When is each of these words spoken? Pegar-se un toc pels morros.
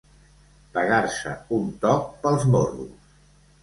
Pegar-se 0.77 1.35
un 1.61 1.71
toc 1.87 2.11
pels 2.27 2.51
morros. 2.57 3.19